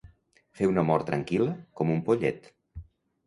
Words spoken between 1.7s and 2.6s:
com un pollet.